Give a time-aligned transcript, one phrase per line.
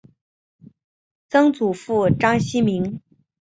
[1.29, 2.99] 曾祖父章希明。